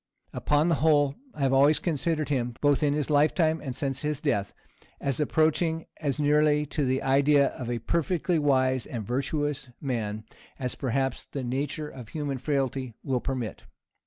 [0.33, 4.19] Upon the whole, I have always considered him, both in his lifetime and since his
[4.19, 4.51] death,
[4.99, 10.23] as approaching as nearly to the idea of a perfectly wise and virtuous man
[10.57, 13.65] as perhaps the nature of human frailty will permit.